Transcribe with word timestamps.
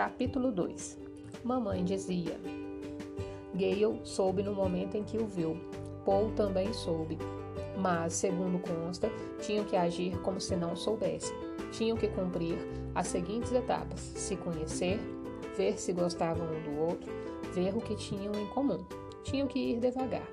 Capítulo 0.00 0.50
2 0.50 0.98
Mamãe 1.44 1.84
dizia. 1.84 2.40
Gale 3.52 4.00
soube 4.02 4.42
no 4.42 4.54
momento 4.54 4.96
em 4.96 5.04
que 5.04 5.18
o 5.18 5.26
viu. 5.26 5.58
Paul 6.06 6.30
também 6.30 6.72
soube. 6.72 7.18
Mas, 7.76 8.14
segundo 8.14 8.58
consta, 8.60 9.10
tinham 9.42 9.66
que 9.66 9.76
agir 9.76 10.18
como 10.22 10.40
se 10.40 10.56
não 10.56 10.74
soubessem. 10.74 11.36
Tinham 11.70 11.98
que 11.98 12.08
cumprir 12.08 12.56
as 12.94 13.08
seguintes 13.08 13.52
etapas: 13.52 14.00
se 14.00 14.36
conhecer, 14.36 14.98
ver 15.54 15.78
se 15.78 15.92
gostavam 15.92 16.46
um 16.46 16.62
do 16.62 16.80
outro, 16.80 17.12
ver 17.52 17.76
o 17.76 17.80
que 17.82 17.94
tinham 17.94 18.32
em 18.32 18.46
comum. 18.46 18.82
Tinham 19.22 19.46
que 19.46 19.58
ir 19.58 19.80
devagar. 19.80 20.26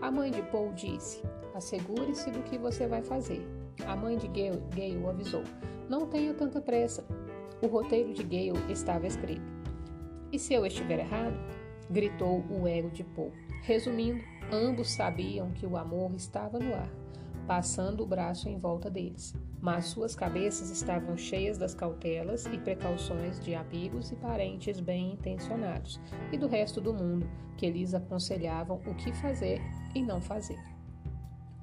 A 0.00 0.10
mãe 0.10 0.30
de 0.30 0.40
Paul 0.44 0.72
disse: 0.72 1.22
Assegure-se 1.54 2.30
do 2.30 2.42
que 2.44 2.56
você 2.56 2.86
vai 2.86 3.02
fazer. 3.02 3.46
A 3.86 3.94
mãe 3.94 4.16
de 4.16 4.28
Gale, 4.28 4.62
Gale 4.74 5.06
avisou: 5.06 5.42
Não 5.90 6.06
tenha 6.06 6.32
tanta 6.32 6.58
pressa. 6.58 7.04
O 7.62 7.66
roteiro 7.66 8.12
de 8.12 8.22
Gale 8.22 8.72
estava 8.72 9.06
escrito. 9.06 9.42
E 10.32 10.38
se 10.38 10.54
eu 10.54 10.66
estiver 10.66 10.98
errado? 10.98 11.36
gritou 11.90 12.42
o 12.50 12.66
ego 12.66 12.90
de 12.90 13.04
Paul. 13.04 13.32
Resumindo, 13.62 14.22
ambos 14.52 14.90
sabiam 14.90 15.50
que 15.52 15.66
o 15.66 15.76
amor 15.76 16.12
estava 16.14 16.58
no 16.58 16.74
ar, 16.74 16.90
passando 17.46 18.02
o 18.02 18.06
braço 18.06 18.48
em 18.48 18.58
volta 18.58 18.90
deles, 18.90 19.34
mas 19.60 19.86
suas 19.86 20.14
cabeças 20.14 20.70
estavam 20.70 21.16
cheias 21.16 21.56
das 21.56 21.74
cautelas 21.74 22.46
e 22.46 22.58
precauções 22.58 23.40
de 23.40 23.54
amigos 23.54 24.10
e 24.10 24.16
parentes 24.16 24.80
bem 24.80 25.12
intencionados 25.12 26.00
e 26.32 26.38
do 26.38 26.46
resto 26.46 26.80
do 26.80 26.92
mundo 26.92 27.26
que 27.56 27.70
lhes 27.70 27.94
aconselhavam 27.94 28.80
o 28.86 28.94
que 28.94 29.12
fazer 29.12 29.60
e 29.94 30.02
não 30.02 30.20
fazer. 30.20 30.73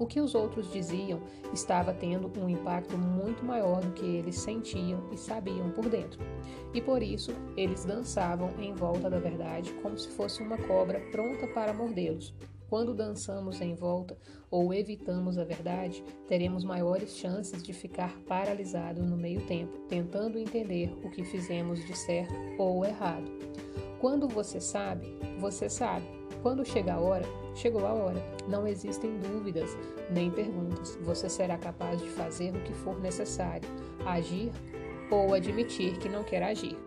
O 0.02 0.08
que 0.08 0.20
os 0.20 0.34
outros 0.34 0.74
diziam 0.74 1.22
estava 1.54 1.94
tendo 1.94 2.32
um 2.42 2.50
impacto 2.50 2.98
muito 2.98 3.46
maior 3.46 3.82
do 3.82 3.92
que 3.92 4.04
eles 4.04 4.36
sentiam 4.36 5.08
e 5.12 5.16
sabiam 5.16 5.70
por 5.70 5.88
dentro. 5.88 6.20
E 6.74 6.82
por 6.82 7.04
isso, 7.04 7.32
eles 7.56 7.86
dançavam 7.86 8.50
em 8.58 8.74
volta 8.74 9.12
da 9.12 9.20
verdade 9.20 9.72
como 9.74 9.96
se 9.96 10.10
fosse 10.10 10.42
uma 10.42 10.58
cobra 10.58 11.00
pronta 11.12 11.46
para 11.54 11.72
mordê-los. 11.72 12.34
Quando 12.68 12.96
dançamos 12.96 13.62
em 13.62 13.76
volta 13.76 14.18
ou 14.50 14.74
evitamos 14.74 15.38
a 15.38 15.44
verdade, 15.44 16.04
teremos 16.28 16.64
maiores 16.64 17.16
chances 17.16 17.62
de 17.62 17.72
ficar 17.72 18.12
paralisado 18.22 19.04
no 19.04 19.16
meio 19.16 19.46
tempo, 19.46 19.82
tentando 19.88 20.40
entender 20.40 20.92
o 21.04 21.12
que 21.12 21.24
fizemos 21.24 21.86
de 21.86 21.96
certo 21.96 22.34
ou 22.58 22.84
errado. 22.84 23.32
Quando 24.00 24.28
você 24.28 24.60
sabe, 24.60 25.06
você 25.38 25.70
sabe. 25.70 26.21
Quando 26.42 26.66
chega 26.66 26.94
a 26.94 27.00
hora, 27.00 27.26
chegou 27.54 27.86
a 27.86 27.94
hora. 27.94 28.22
Não 28.48 28.68
existem 28.68 29.18
dúvidas 29.20 29.78
nem 30.10 30.32
perguntas. 30.32 30.98
Você 31.02 31.30
será 31.30 31.58
capaz 31.58 32.02
de 32.02 32.10
fazer 32.10 32.56
o 32.56 32.62
que 32.62 32.74
for 32.74 33.00
necessário, 33.00 33.68
agir 34.06 34.52
ou 35.12 35.34
admitir 35.34 35.98
que 35.98 36.10
não 36.10 36.24
quer 36.24 36.42
agir. 36.42 36.78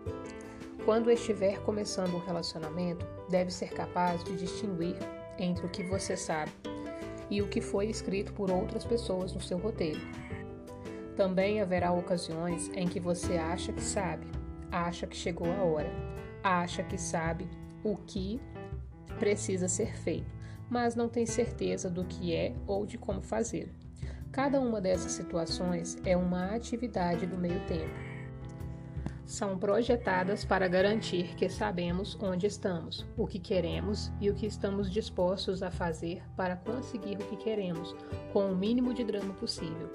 Quando 0.83 1.09
estiver 1.09 1.59
começando 1.61 2.13
um 2.15 2.19
relacionamento, 2.19 3.05
deve 3.29 3.49
ser 3.49 3.69
capaz 3.69 4.23
de 4.23 4.35
distinguir 4.35 4.97
entre 5.39 5.65
o 5.65 5.69
que 5.69 5.83
você 5.83 6.17
sabe 6.17 6.51
e 7.29 7.41
o 7.41 7.47
que 7.47 7.61
foi 7.61 7.87
escrito 7.87 8.33
por 8.33 8.51
outras 8.51 8.83
pessoas 8.83 9.33
no 9.33 9.41
seu 9.41 9.57
roteiro. 9.57 10.01
Também 11.15 11.61
haverá 11.61 11.91
ocasiões 11.91 12.69
em 12.75 12.87
que 12.87 12.99
você 12.99 13.37
acha 13.37 13.71
que 13.71 13.81
sabe, 13.81 14.27
acha 14.71 15.07
que 15.07 15.15
chegou 15.15 15.51
a 15.51 15.63
hora, 15.63 15.91
acha 16.43 16.83
que 16.83 16.97
sabe 16.97 17.49
o 17.83 17.95
que 17.95 18.39
precisa 19.15 19.67
ser 19.67 19.95
feito, 19.97 20.33
mas 20.69 20.95
não 20.95 21.09
tem 21.09 21.25
certeza 21.25 21.89
do 21.89 22.05
que 22.05 22.33
é 22.33 22.53
ou 22.67 22.85
de 22.85 22.97
como 22.97 23.21
fazê-lo. 23.21 23.71
Cada 24.31 24.59
uma 24.59 24.81
dessas 24.81 25.13
situações 25.13 25.97
é 26.03 26.17
uma 26.17 26.53
atividade 26.53 27.25
do 27.25 27.37
meio 27.37 27.59
tempo. 27.67 28.15
São 29.25 29.57
projetadas 29.57 30.45
para 30.45 30.67
garantir 30.67 31.35
que 31.35 31.49
sabemos 31.49 32.15
onde 32.21 32.45
estamos, 32.45 33.05
o 33.17 33.25
que 33.25 33.39
queremos 33.39 34.11
e 34.21 34.29
o 34.29 34.35
que 34.35 34.45
estamos 34.45 34.91
dispostos 34.91 35.63
a 35.63 35.71
fazer 35.71 36.21
para 36.35 36.55
conseguir 36.55 37.15
o 37.15 37.25
que 37.25 37.37
queremos, 37.37 37.95
com 38.31 38.51
o 38.51 38.55
mínimo 38.55 38.93
de 38.93 39.03
drama 39.03 39.33
possível. 39.33 39.89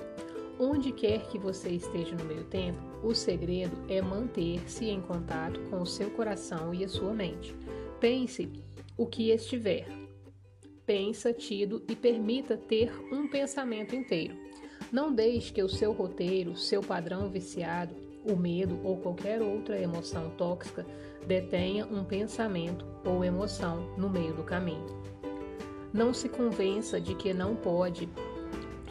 Onde 0.59 0.91
quer 0.91 1.28
que 1.28 1.39
você 1.39 1.71
esteja 1.71 2.17
no 2.17 2.25
meio 2.25 2.44
tempo, 2.44 2.78
o 3.03 3.15
segredo 3.15 3.77
é 3.89 4.03
manter-se 4.03 4.91
em 4.91 5.00
contato 5.00 5.61
com 5.71 5.81
o 5.81 5.87
seu 5.87 6.11
coração 6.11 6.75
e 6.75 6.84
a 6.84 6.89
sua 6.89 7.15
mente. 7.15 7.55
Pense 8.00 8.47
o 9.00 9.06
que 9.06 9.31
estiver. 9.31 9.87
Pensa, 10.84 11.33
tido 11.33 11.83
e 11.88 11.97
permita 11.97 12.55
ter 12.55 12.93
um 13.11 13.27
pensamento 13.27 13.97
inteiro. 13.97 14.37
Não 14.93 15.11
deixe 15.11 15.50
que 15.50 15.62
o 15.62 15.71
seu 15.71 15.91
roteiro, 15.91 16.55
seu 16.55 16.83
padrão 16.83 17.31
viciado, 17.31 17.94
o 18.31 18.37
medo 18.37 18.78
ou 18.84 18.99
qualquer 18.99 19.41
outra 19.41 19.81
emoção 19.81 20.28
tóxica 20.37 20.84
detenha 21.27 21.87
um 21.87 22.05
pensamento 22.05 22.84
ou 23.03 23.25
emoção 23.25 23.88
no 23.97 24.11
meio 24.11 24.34
do 24.34 24.43
caminho. 24.43 24.84
Não 25.94 26.12
se 26.12 26.28
convença 26.28 27.00
de 27.00 27.15
que 27.15 27.32
não 27.32 27.56
pode 27.56 28.06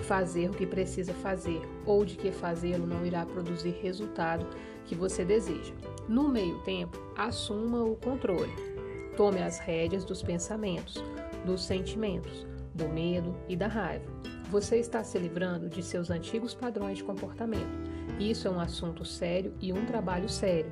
fazer 0.01 0.49
o 0.49 0.53
que 0.53 0.65
precisa 0.65 1.13
fazer 1.13 1.61
ou 1.85 2.03
de 2.03 2.15
que 2.15 2.31
fazê-lo 2.31 2.87
não 2.87 3.05
irá 3.05 3.27
produzir 3.27 3.77
resultado 3.79 4.47
que 4.85 4.95
você 4.95 5.23
deseja. 5.23 5.73
No 6.07 6.27
meio 6.27 6.57
tempo, 6.63 6.97
assuma 7.15 7.83
o 7.83 7.95
controle. 7.95 8.68
Tome 9.19 9.41
as 9.41 9.59
rédeas 9.59 10.05
dos 10.05 10.23
pensamentos, 10.23 11.03
dos 11.45 11.65
sentimentos, 11.65 12.47
do 12.73 12.87
medo 12.87 13.35
e 13.49 13.55
da 13.57 13.67
raiva. 13.67 14.05
Você 14.49 14.77
está 14.77 15.03
se 15.03 15.19
livrando 15.19 15.67
de 15.67 15.83
seus 15.83 16.09
antigos 16.09 16.53
padrões 16.53 16.99
de 16.99 17.03
comportamento. 17.03 17.67
Isso 18.17 18.47
é 18.47 18.51
um 18.51 18.61
assunto 18.61 19.03
sério 19.03 19.53
e 19.59 19.73
um 19.73 19.85
trabalho 19.85 20.29
sério. 20.29 20.71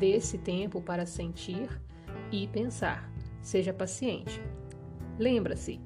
Dê 0.00 0.16
esse 0.16 0.36
tempo 0.36 0.80
para 0.80 1.06
sentir 1.06 1.68
e 2.32 2.48
pensar. 2.48 3.08
Seja 3.40 3.72
paciente. 3.72 4.42
Lembra-se, 5.16 5.80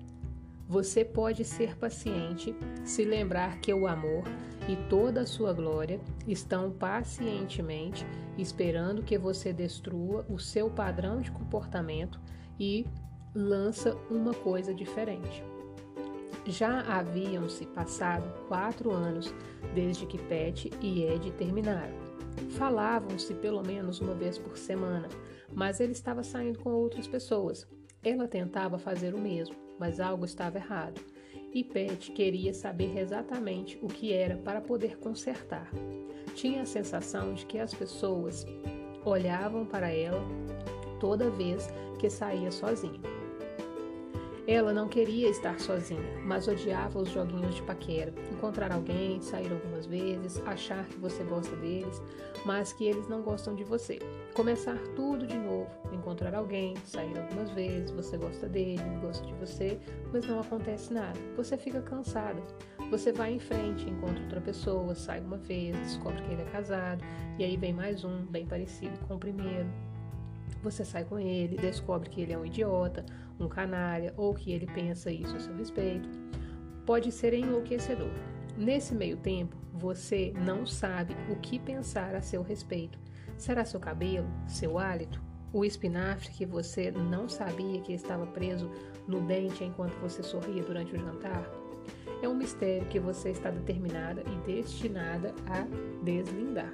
você 0.66 1.04
pode 1.04 1.44
ser 1.44 1.76
paciente 1.76 2.56
se 2.82 3.04
lembrar 3.04 3.60
que 3.60 3.74
o 3.74 3.86
amor 3.86 4.24
e 4.68 4.76
toda 4.88 5.22
a 5.22 5.26
sua 5.26 5.52
glória 5.52 6.00
estão 6.26 6.70
pacientemente 6.70 8.06
esperando 8.36 9.02
que 9.02 9.18
você 9.18 9.52
destrua 9.52 10.24
o 10.28 10.38
seu 10.38 10.70
padrão 10.70 11.20
de 11.20 11.30
comportamento 11.30 12.20
e 12.58 12.86
lança 13.34 13.96
uma 14.10 14.34
coisa 14.34 14.74
diferente. 14.74 15.42
Já 16.46 16.80
haviam-se 16.80 17.66
passado 17.66 18.24
quatro 18.48 18.90
anos 18.90 19.32
desde 19.74 20.06
que 20.06 20.18
Pat 20.18 20.66
e 20.80 21.04
Ed 21.04 21.30
terminaram. 21.32 21.94
Falavam-se 22.50 23.34
pelo 23.34 23.62
menos 23.62 24.00
uma 24.00 24.14
vez 24.14 24.38
por 24.38 24.56
semana, 24.56 25.08
mas 25.52 25.80
ele 25.80 25.92
estava 25.92 26.22
saindo 26.22 26.58
com 26.58 26.70
outras 26.70 27.06
pessoas. 27.06 27.66
Ela 28.02 28.26
tentava 28.26 28.78
fazer 28.78 29.14
o 29.14 29.20
mesmo, 29.20 29.54
mas 29.78 30.00
algo 30.00 30.24
estava 30.24 30.56
errado 30.56 31.00
e 31.52 31.64
Pat 31.64 32.10
queria 32.12 32.54
saber 32.54 32.96
exatamente 32.98 33.78
o 33.82 33.88
que 33.88 34.12
era 34.12 34.36
para 34.36 34.60
poder 34.60 34.98
consertar. 34.98 35.70
Tinha 36.34 36.62
a 36.62 36.66
sensação 36.66 37.34
de 37.34 37.44
que 37.44 37.58
as 37.58 37.74
pessoas 37.74 38.46
olhavam 39.04 39.64
para 39.64 39.90
ela 39.90 40.22
toda 41.00 41.30
vez 41.30 41.68
que 41.98 42.08
saía 42.08 42.50
sozinha. 42.50 43.19
Ela 44.52 44.72
não 44.72 44.88
queria 44.88 45.28
estar 45.28 45.60
sozinha, 45.60 46.18
mas 46.24 46.48
odiava 46.48 46.98
os 46.98 47.08
joguinhos 47.08 47.54
de 47.54 47.62
paquera. 47.62 48.12
Encontrar 48.32 48.72
alguém, 48.72 49.22
sair 49.22 49.48
algumas 49.48 49.86
vezes, 49.86 50.42
achar 50.44 50.84
que 50.86 50.98
você 50.98 51.22
gosta 51.22 51.54
deles, 51.54 52.02
mas 52.44 52.72
que 52.72 52.84
eles 52.84 53.08
não 53.08 53.22
gostam 53.22 53.54
de 53.54 53.62
você. 53.62 54.00
Começar 54.34 54.76
tudo 54.96 55.24
de 55.24 55.38
novo, 55.38 55.70
encontrar 55.92 56.34
alguém, 56.34 56.74
sair 56.84 57.16
algumas 57.16 57.48
vezes, 57.50 57.92
você 57.92 58.18
gosta 58.18 58.48
dele, 58.48 58.82
ele 58.82 59.00
gosta 59.00 59.24
de 59.24 59.34
você, 59.34 59.78
mas 60.12 60.26
não 60.26 60.40
acontece 60.40 60.92
nada. 60.92 61.16
Você 61.36 61.56
fica 61.56 61.80
cansada. 61.80 62.42
Você 62.90 63.12
vai 63.12 63.32
em 63.32 63.38
frente, 63.38 63.88
encontra 63.88 64.20
outra 64.20 64.40
pessoa, 64.40 64.96
sai 64.96 65.20
uma 65.20 65.36
vez, 65.36 65.78
descobre 65.78 66.22
que 66.22 66.32
ele 66.32 66.42
é 66.42 66.46
casado, 66.46 67.04
e 67.38 67.44
aí 67.44 67.56
vem 67.56 67.72
mais 67.72 68.02
um, 68.02 68.26
bem 68.26 68.46
parecido 68.46 68.98
com 69.06 69.14
o 69.14 69.18
primeiro. 69.18 69.68
Você 70.60 70.84
sai 70.84 71.04
com 71.04 71.18
ele, 71.18 71.56
descobre 71.56 72.10
que 72.10 72.20
ele 72.20 72.32
é 72.32 72.38
um 72.38 72.44
idiota, 72.44 73.06
um 73.44 73.48
canalha 73.48 74.12
ou 74.16 74.34
que 74.34 74.52
ele 74.52 74.66
pensa 74.66 75.10
isso 75.10 75.36
a 75.36 75.40
seu 75.40 75.54
respeito. 75.56 76.08
Pode 76.86 77.12
ser 77.12 77.34
enlouquecedor. 77.34 78.10
Nesse 78.56 78.94
meio 78.94 79.16
tempo, 79.16 79.56
você 79.72 80.32
não 80.44 80.66
sabe 80.66 81.16
o 81.30 81.36
que 81.36 81.58
pensar 81.58 82.14
a 82.14 82.22
seu 82.22 82.42
respeito. 82.42 82.98
Será 83.36 83.64
seu 83.64 83.80
cabelo, 83.80 84.28
seu 84.46 84.78
hálito, 84.78 85.22
o 85.52 85.64
espinafre 85.64 86.30
que 86.30 86.46
você 86.46 86.90
não 86.90 87.28
sabia 87.28 87.80
que 87.80 87.92
estava 87.92 88.26
preso 88.26 88.70
no 89.08 89.20
dente 89.22 89.64
enquanto 89.64 89.98
você 90.00 90.22
sorria 90.22 90.62
durante 90.62 90.94
o 90.94 90.98
jantar? 90.98 91.44
É 92.22 92.28
um 92.28 92.34
mistério 92.34 92.86
que 92.88 93.00
você 93.00 93.30
está 93.30 93.50
determinada 93.50 94.22
e 94.30 94.46
destinada 94.46 95.34
a 95.46 95.66
deslindar. 96.04 96.72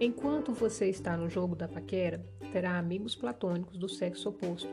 Enquanto 0.00 0.52
você 0.52 0.88
está 0.88 1.16
no 1.16 1.28
jogo 1.28 1.54
da 1.54 1.68
paquera, 1.68 2.24
terá 2.52 2.78
amigos 2.78 3.14
platônicos 3.14 3.78
do 3.78 3.88
sexo 3.88 4.30
oposto. 4.30 4.68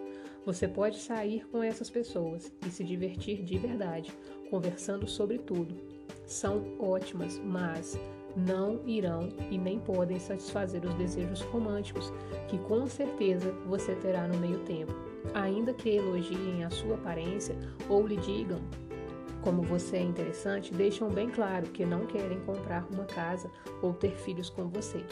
Você 0.47 0.65
pode 0.65 0.99
sair 0.99 1.45
com 1.51 1.61
essas 1.61 1.89
pessoas 1.89 2.49
e 2.65 2.69
se 2.69 2.81
divertir 2.81 3.43
de 3.43 3.57
verdade, 3.57 4.13
conversando 4.49 5.05
sobre 5.05 5.39
tudo. 5.39 5.75
São 6.25 6.63
ótimas, 6.79 7.37
mas 7.43 7.99
não 8.33 8.79
irão 8.87 9.27
e 9.51 9.57
nem 9.57 9.77
podem 9.77 10.17
satisfazer 10.17 10.85
os 10.85 10.93
desejos 10.93 11.41
românticos 11.41 12.13
que 12.47 12.57
com 12.59 12.87
certeza 12.87 13.51
você 13.65 13.93
terá 13.95 14.25
no 14.25 14.37
meio 14.37 14.59
tempo, 14.59 14.93
ainda 15.33 15.73
que 15.73 15.89
elogiem 15.89 16.63
a 16.63 16.69
sua 16.69 16.95
aparência 16.95 17.57
ou 17.89 18.07
lhe 18.07 18.15
digam 18.15 18.61
como 19.41 19.61
você 19.61 19.97
é 19.97 20.01
interessante, 20.01 20.73
deixam 20.73 21.09
bem 21.09 21.29
claro 21.29 21.67
que 21.67 21.85
não 21.85 22.05
querem 22.05 22.39
comprar 22.39 22.87
uma 22.93 23.03
casa 23.03 23.51
ou 23.81 23.93
ter 23.93 24.15
filhos 24.15 24.49
com 24.49 24.69
você. 24.69 25.03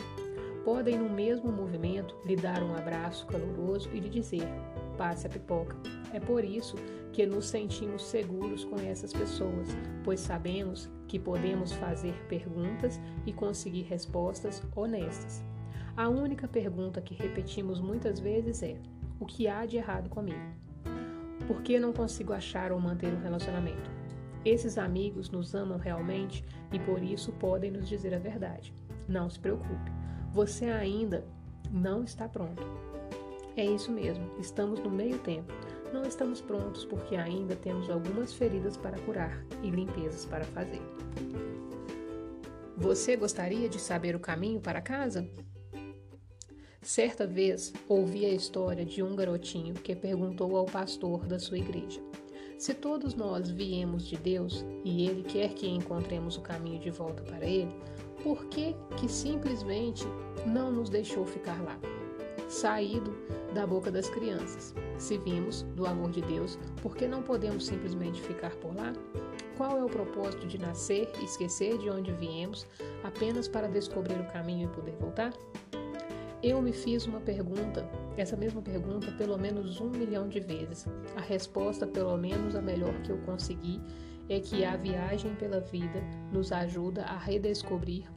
Podem, 0.63 0.97
no 0.97 1.09
mesmo 1.09 1.51
movimento, 1.51 2.15
lhe 2.25 2.35
dar 2.35 2.63
um 2.63 2.75
abraço 2.75 3.27
caloroso 3.27 3.87
e 3.93 3.99
lhe 3.99 4.09
dizer: 4.09 4.47
passe 4.95 5.27
a 5.27 5.29
pipoca. 5.29 5.75
É 6.13 6.19
por 6.19 6.43
isso 6.43 6.75
que 7.11 7.25
nos 7.25 7.47
sentimos 7.47 8.03
seguros 8.05 8.65
com 8.65 8.77
essas 8.77 9.13
pessoas, 9.13 9.69
pois 10.03 10.19
sabemos 10.19 10.89
que 11.07 11.19
podemos 11.19 11.71
fazer 11.73 12.13
perguntas 12.27 12.99
e 13.25 13.31
conseguir 13.31 13.83
respostas 13.83 14.61
honestas. 14.75 15.43
A 15.95 16.09
única 16.09 16.47
pergunta 16.47 17.01
que 17.01 17.13
repetimos 17.13 17.79
muitas 17.79 18.19
vezes 18.19 18.61
é: 18.63 18.77
o 19.19 19.25
que 19.25 19.47
há 19.47 19.65
de 19.65 19.77
errado 19.77 20.09
comigo? 20.09 20.39
Por 21.47 21.61
que 21.61 21.79
não 21.79 21.93
consigo 21.93 22.33
achar 22.33 22.71
ou 22.71 22.79
manter 22.79 23.13
um 23.13 23.21
relacionamento? 23.21 23.89
Esses 24.43 24.77
amigos 24.77 25.29
nos 25.29 25.55
amam 25.55 25.77
realmente 25.77 26.43
e 26.71 26.79
por 26.79 27.01
isso 27.01 27.31
podem 27.33 27.71
nos 27.71 27.87
dizer 27.87 28.13
a 28.13 28.19
verdade. 28.19 28.73
Não 29.07 29.29
se 29.29 29.39
preocupe, 29.39 29.91
você 30.31 30.65
ainda 30.65 31.25
não 31.71 32.03
está 32.03 32.27
pronto. 32.27 32.63
É 33.57 33.65
isso 33.65 33.89
mesmo, 33.89 34.29
estamos 34.37 34.79
no 34.81 34.89
meio 34.89 35.17
tempo. 35.19 35.53
Não 35.93 36.03
estamos 36.03 36.41
prontos 36.41 36.83
porque 36.83 37.15
ainda 37.15 37.55
temos 37.55 37.89
algumas 37.89 38.33
feridas 38.33 38.75
para 38.75 38.99
curar 38.99 39.45
e 39.63 39.69
limpezas 39.69 40.25
para 40.25 40.43
fazer. 40.43 40.81
Você 42.75 43.15
gostaria 43.15 43.69
de 43.69 43.79
saber 43.79 44.13
o 44.13 44.19
caminho 44.19 44.59
para 44.59 44.81
casa? 44.81 45.25
Certa 46.81 47.25
vez 47.25 47.73
ouvi 47.87 48.25
a 48.25 48.33
história 48.33 48.83
de 48.83 49.01
um 49.01 49.15
garotinho 49.15 49.73
que 49.73 49.95
perguntou 49.95 50.57
ao 50.57 50.65
pastor 50.65 51.25
da 51.25 51.39
sua 51.39 51.57
igreja: 51.57 52.01
Se 52.59 52.73
todos 52.73 53.15
nós 53.15 53.49
viemos 53.49 54.05
de 54.05 54.17
Deus 54.17 54.65
e 54.83 55.07
Ele 55.07 55.23
quer 55.23 55.53
que 55.53 55.67
encontremos 55.67 56.35
o 56.35 56.41
caminho 56.41 56.79
de 56.79 56.91
volta 56.91 57.23
para 57.23 57.45
Ele, 57.45 57.73
por 58.21 58.45
que, 58.47 58.75
que 58.97 59.07
simplesmente 59.07 60.03
não 60.45 60.71
nos 60.71 60.89
deixou 60.89 61.25
ficar 61.25 61.63
lá? 61.63 61.79
Saído 62.55 63.13
da 63.53 63.67
boca 63.67 63.91
das 63.91 64.09
crianças. 64.09 64.73
Se 64.97 65.17
vimos 65.17 65.63
do 65.75 65.85
amor 65.85 66.09
de 66.11 66.21
Deus, 66.21 66.57
por 66.81 66.95
que 66.95 67.05
não 67.05 67.21
podemos 67.21 67.65
simplesmente 67.65 68.21
ficar 68.21 68.55
por 68.55 68.73
lá? 68.73 68.93
Qual 69.57 69.77
é 69.77 69.83
o 69.83 69.89
propósito 69.89 70.47
de 70.47 70.57
nascer 70.57 71.11
e 71.19 71.25
esquecer 71.25 71.77
de 71.77 71.89
onde 71.89 72.13
viemos 72.13 72.65
apenas 73.03 73.49
para 73.49 73.67
descobrir 73.67 74.17
o 74.21 74.31
caminho 74.31 74.69
e 74.69 74.73
poder 74.73 74.95
voltar? 75.01 75.33
Eu 76.41 76.61
me 76.61 76.71
fiz 76.71 77.05
uma 77.05 77.19
pergunta, 77.19 77.85
essa 78.15 78.37
mesma 78.37 78.61
pergunta, 78.61 79.11
pelo 79.17 79.37
menos 79.37 79.81
um 79.81 79.89
milhão 79.89 80.29
de 80.29 80.39
vezes. 80.39 80.87
A 81.17 81.21
resposta, 81.21 81.85
pelo 81.85 82.15
menos 82.15 82.55
a 82.55 82.61
melhor 82.61 82.93
que 83.01 83.09
eu 83.09 83.17
consegui, 83.25 83.81
é 84.29 84.39
que 84.39 84.63
a 84.63 84.77
viagem 84.77 85.35
pela 85.35 85.59
vida 85.59 86.01
nos 86.31 86.53
ajuda 86.53 87.03
a 87.03 87.17
redescobrir 87.17 88.09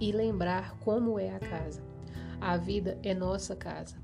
e 0.00 0.12
lembrar 0.12 0.78
como 0.78 1.18
é 1.18 1.34
a 1.34 1.38
casa. 1.38 1.89
A 2.40 2.56
vida 2.56 2.98
é 3.02 3.12
nossa 3.12 3.54
casa. 3.54 3.96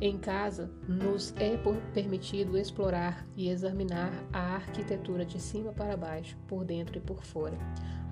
Em 0.00 0.18
casa, 0.18 0.70
nos 0.86 1.34
é 1.36 1.58
permitido 1.92 2.58
explorar 2.58 3.26
e 3.36 3.48
examinar 3.48 4.12
a 4.32 4.54
arquitetura 4.54 5.24
de 5.24 5.40
cima 5.40 5.72
para 5.72 5.96
baixo, 5.96 6.36
por 6.46 6.64
dentro 6.64 6.98
e 6.98 7.00
por 7.00 7.24
fora. 7.24 7.56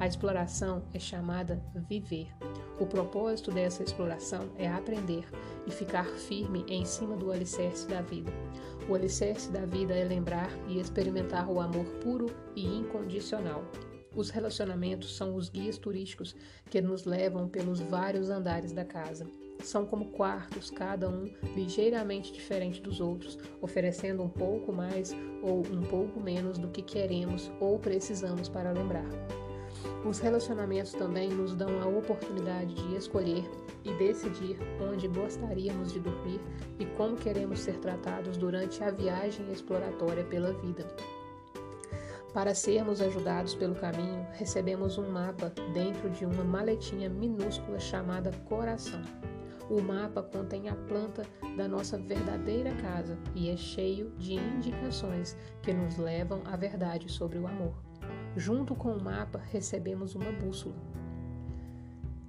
A 0.01 0.07
exploração 0.07 0.83
é 0.93 0.99
chamada 0.99 1.63
viver. 1.89 2.29
O 2.81 2.87
propósito 2.87 3.53
dessa 3.53 3.83
exploração 3.83 4.51
é 4.57 4.67
aprender 4.67 5.25
e 5.67 5.71
ficar 5.71 6.07
firme 6.07 6.65
em 6.67 6.85
cima 6.85 7.17
do 7.17 7.31
alicerce 7.31 7.87
da 7.87 8.01
vida. 8.01 8.33
O 8.89 8.95
alicerce 8.95 9.53
da 9.53 9.65
vida 9.65 9.95
é 9.95 10.03
lembrar 10.03 10.51
e 10.67 10.81
experimentar 10.81 11.49
o 11.49 11.61
amor 11.61 11.85
puro 12.03 12.27
e 12.57 12.67
incondicional. 12.67 13.63
Os 14.15 14.29
relacionamentos 14.29 15.17
são 15.17 15.35
os 15.35 15.49
guias 15.49 15.79
turísticos 15.79 16.37
que 16.69 16.81
nos 16.83 17.05
levam 17.05 17.49
pelos 17.49 17.81
vários 17.81 18.29
andares 18.29 18.73
da 18.73 18.85
casa. 18.85 19.27
São 19.63 19.87
como 19.87 20.11
quartos, 20.11 20.71
cada 20.71 21.09
um 21.09 21.31
ligeiramente 21.57 22.33
diferente 22.33 22.83
dos 22.83 23.01
outros, 23.01 23.39
oferecendo 23.61 24.23
um 24.23 24.29
pouco 24.29 24.73
mais 24.73 25.15
ou 25.43 25.61
um 25.61 25.83
pouco 25.83 26.21
menos 26.21 26.59
do 26.59 26.69
que 26.69 26.83
queremos 26.83 27.51
ou 27.61 27.79
precisamos 27.79 28.49
para 28.49 28.73
lembrar. 28.73 29.09
Os 30.05 30.19
relacionamentos 30.19 30.93
também 30.93 31.31
nos 31.31 31.55
dão 31.55 31.81
a 31.81 31.87
oportunidade 31.87 32.75
de 32.75 32.97
escolher 32.97 33.45
e 33.85 33.93
decidir 33.95 34.59
onde 34.81 35.09
gostaríamos 35.09 35.93
de 35.93 36.01
dormir 36.01 36.41
e 36.79 36.87
como 36.97 37.17
queremos 37.17 37.61
ser 37.61 37.79
tratados 37.79 38.37
durante 38.37 38.83
a 38.83 38.91
viagem 38.91 39.51
exploratória 39.51 40.25
pela 40.25 40.53
vida. 40.53 40.87
Para 42.33 42.55
sermos 42.55 43.03
ajudados 43.03 43.55
pelo 43.55 43.75
caminho, 43.75 44.27
recebemos 44.33 44.97
um 44.97 45.11
mapa 45.11 45.53
dentro 45.75 46.09
de 46.09 46.25
uma 46.25 46.43
maletinha 46.43 47.11
minúscula 47.11 47.79
chamada 47.79 48.31
coração. 48.47 49.03
O 49.69 49.83
mapa 49.83 50.23
contém 50.23 50.69
a 50.69 50.75
planta 50.75 51.27
da 51.57 51.69
nossa 51.69 51.99
verdadeira 51.99 52.75
casa 52.77 53.19
e 53.35 53.51
é 53.51 53.57
cheio 53.57 54.11
de 54.17 54.35
indicações 54.35 55.37
que 55.63 55.75
nos 55.75 55.99
levam 55.99 56.41
à 56.47 56.57
verdade 56.57 57.11
sobre 57.11 57.39
o 57.39 57.47
amor. 57.47 57.75
Junto 58.35 58.75
com 58.75 58.93
o 58.93 59.03
mapa, 59.03 59.39
recebemos 59.51 60.15
uma 60.15 60.33
bússola. 60.33 60.75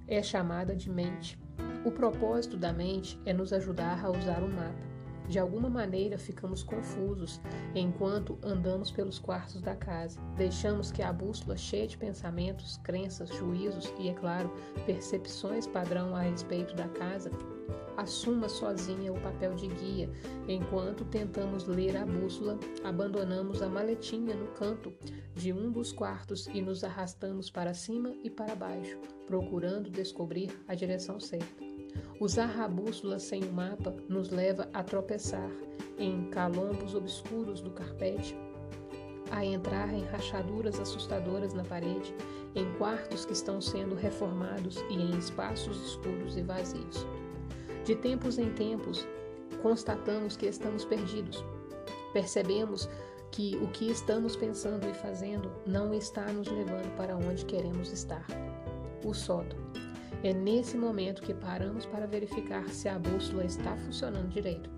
É 0.06 0.22
chamada 0.22 0.76
de 0.76 0.90
mente. 0.90 1.38
O 1.82 1.90
propósito 1.90 2.58
da 2.58 2.74
mente 2.74 3.18
é 3.24 3.32
nos 3.32 3.54
ajudar 3.54 4.04
a 4.04 4.10
usar 4.10 4.42
o 4.42 4.48
mapa. 4.48 4.93
De 5.28 5.38
alguma 5.38 5.70
maneira 5.70 6.18
ficamos 6.18 6.62
confusos 6.62 7.40
enquanto 7.74 8.38
andamos 8.42 8.90
pelos 8.90 9.18
quartos 9.18 9.62
da 9.62 9.74
casa. 9.74 10.20
Deixamos 10.36 10.92
que 10.92 11.02
a 11.02 11.12
bússola, 11.12 11.56
cheia 11.56 11.86
de 11.86 11.96
pensamentos, 11.96 12.78
crenças, 12.82 13.30
juízos 13.30 13.92
e, 13.98 14.08
é 14.08 14.14
claro, 14.14 14.52
percepções 14.84 15.66
padrão 15.66 16.14
a 16.14 16.20
respeito 16.20 16.74
da 16.74 16.88
casa, 16.88 17.30
assuma 17.96 18.48
sozinha 18.48 19.12
o 19.12 19.20
papel 19.20 19.54
de 19.54 19.68
guia. 19.68 20.10
Enquanto 20.46 21.04
tentamos 21.04 21.66
ler 21.66 21.96
a 21.96 22.04
bússola, 22.04 22.58
abandonamos 22.82 23.62
a 23.62 23.68
maletinha 23.68 24.34
no 24.34 24.48
canto 24.48 24.92
de 25.34 25.52
um 25.52 25.70
dos 25.70 25.92
quartos 25.92 26.46
e 26.48 26.60
nos 26.60 26.84
arrastamos 26.84 27.50
para 27.50 27.72
cima 27.72 28.12
e 28.22 28.30
para 28.30 28.54
baixo, 28.54 28.98
procurando 29.26 29.90
descobrir 29.90 30.50
a 30.68 30.74
direção 30.74 31.18
certa. 31.18 31.73
Usar 32.20 32.60
a 32.60 32.68
bússola 32.68 33.18
sem 33.18 33.42
o 33.44 33.52
mapa 33.52 33.94
nos 34.08 34.30
leva 34.30 34.68
a 34.72 34.82
tropeçar 34.82 35.50
em 35.98 36.28
calombos 36.30 36.94
obscuros 36.94 37.60
do 37.60 37.70
carpete, 37.70 38.36
a 39.30 39.44
entrar 39.44 39.92
em 39.92 40.04
rachaduras 40.04 40.78
assustadoras 40.78 41.52
na 41.54 41.64
parede, 41.64 42.14
em 42.54 42.72
quartos 42.74 43.24
que 43.24 43.32
estão 43.32 43.60
sendo 43.60 43.94
reformados 43.94 44.76
e 44.88 44.94
em 44.94 45.18
espaços 45.18 45.76
escuros 45.84 46.36
e 46.36 46.42
vazios. 46.42 47.06
De 47.84 47.94
tempos 47.96 48.38
em 48.38 48.50
tempos, 48.52 49.06
constatamos 49.60 50.36
que 50.36 50.46
estamos 50.46 50.84
perdidos. 50.84 51.44
Percebemos 52.12 52.88
que 53.32 53.56
o 53.56 53.66
que 53.68 53.90
estamos 53.90 54.36
pensando 54.36 54.88
e 54.88 54.94
fazendo 54.94 55.50
não 55.66 55.92
está 55.92 56.24
nos 56.32 56.46
levando 56.46 56.94
para 56.96 57.16
onde 57.16 57.44
queremos 57.44 57.92
estar. 57.92 58.24
O 59.04 59.12
sótão. 59.12 59.83
É 60.24 60.32
nesse 60.32 60.78
momento 60.78 61.20
que 61.20 61.34
paramos 61.34 61.84
para 61.84 62.06
verificar 62.06 62.66
se 62.70 62.88
a 62.88 62.98
bússola 62.98 63.44
está 63.44 63.76
funcionando 63.76 64.30
direito. 64.30 64.70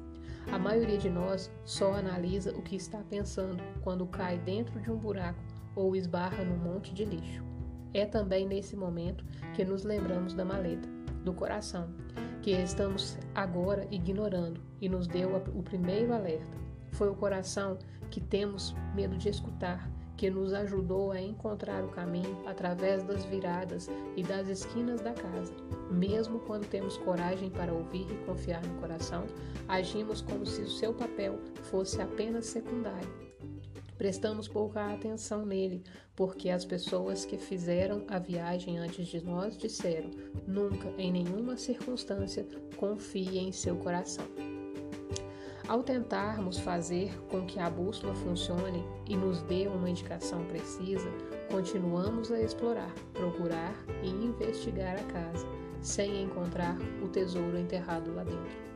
A 0.51 0.59
maioria 0.59 0.99
de 0.99 1.09
nós 1.09 1.53
só 1.65 1.95
analisa 1.95 2.51
o 2.51 2.63
que 2.63 2.75
está 2.75 2.99
pensando 3.09 3.63
quando 3.81 4.09
cai 4.09 4.39
dentro 4.39 4.81
de 4.81 4.91
um 4.91 4.97
buraco 4.97 5.39
ou 5.77 5.95
esbarra 5.95 6.45
num 6.45 6.57
monte 6.57 6.93
de 6.93 7.05
lixo. 7.05 7.45
É 7.95 8.05
também 8.05 8.45
nesse 8.45 8.75
momento 8.75 9.25
que 9.55 9.65
nos 9.65 9.85
lembramos 9.85 10.35
da 10.35 10.45
maleta, 10.45 10.89
do 11.25 11.33
coração, 11.33 11.95
que 12.43 12.51
estamos 12.51 13.17
agora 13.33 13.87
ignorando 13.93 14.61
e 14.81 14.89
nos 14.89 15.07
deu 15.07 15.37
o 15.55 15.63
primeiro 15.63 16.13
alerta. 16.13 16.57
Foi 16.91 17.09
o 17.09 17.15
coração 17.15 17.79
que 18.11 18.21
temos 18.21 18.75
medo 18.97 19.17
de 19.17 19.29
escutar, 19.29 19.89
que 20.17 20.31
nos 20.31 20.53
ajudou 20.53 21.13
a 21.13 21.21
encontrar 21.21 21.85
o 21.85 21.89
caminho 21.89 22.43
através 22.47 23.03
das 23.03 23.25
viradas 23.25 23.89
e 24.17 24.23
das 24.23 24.49
esquinas 24.49 25.01
da 25.01 25.13
casa. 25.13 25.55
Mesmo 25.91 26.41
quando 26.41 26.69
temos 26.69 26.97
coragem 26.99 27.51
para 27.51 27.73
ouvir 27.73 28.07
e 28.11 28.27
confiar 28.27 28.65
no 28.67 28.81
coração, 28.81 29.25
agimos 29.69 30.21
como 30.21 30.47
se 30.47 30.63
o 30.63 30.71
seu 30.71 30.95
papel 30.95 31.39
fosse 31.65 32.01
apenas 32.01 32.47
secundário 32.47 33.27
Prestamos 33.99 34.47
pouca 34.47 34.93
atenção 34.93 35.47
nele, 35.47 35.83
porque 36.15 36.51
as 36.51 36.65
pessoas 36.65 37.25
que 37.25 37.39
fizeram 37.39 38.05
a 38.09 38.19
viagem 38.19 38.79
antes 38.79 39.07
de 39.07 39.25
nós 39.25 39.57
disseram: 39.57 40.11
nunca, 40.47 40.89
em 40.99 41.11
nenhuma 41.11 41.57
circunstância, 41.57 42.47
confie 42.77 43.39
em 43.39 43.53
seu 43.53 43.77
coração. 43.77 44.27
Ao 45.69 45.83
tentarmos 45.83 46.59
fazer 46.59 47.13
com 47.29 47.45
que 47.45 47.59
a 47.59 47.69
bússola 47.69 48.15
funcione 48.15 48.85
e 49.05 49.17
nos 49.17 49.43
dê 49.43 49.67
uma 49.67 49.91
indicação 49.91 50.45
precisa, 50.45 51.11
continuamos 51.51 52.31
a 52.31 52.41
explorar, 52.41 52.95
procurar 53.13 53.75
e 54.01 54.09
investigar 54.09 54.97
a 54.97 55.03
casa, 55.13 55.45
sem 55.83 56.23
encontrar 56.23 56.77
o 57.03 57.09
tesouro 57.09 57.59
enterrado 57.59 58.15
lá 58.15 58.23
dentro. 58.23 58.67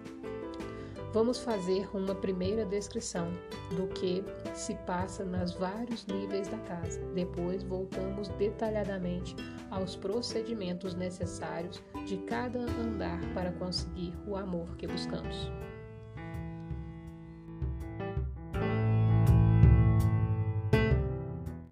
Vamos 1.13 1.39
fazer 1.39 1.89
uma 1.95 2.15
primeira 2.15 2.65
descrição 2.65 3.31
do 3.77 3.87
que 3.95 4.25
se 4.53 4.75
passa 4.87 5.25
nos 5.25 5.53
vários 5.53 6.05
níveis 6.07 6.49
da 6.49 6.59
casa. 6.59 7.01
Depois 7.15 7.63
voltamos 7.63 8.29
detalhadamente 8.31 9.37
aos 9.71 9.95
procedimentos 9.95 10.95
necessários 10.95 11.81
de 12.05 12.17
cada 12.19 12.59
andar 12.59 13.21
para 13.33 13.53
conseguir 13.53 14.13
o 14.27 14.37
amor 14.37 14.77
que 14.77 14.89
buscamos. 14.89 15.51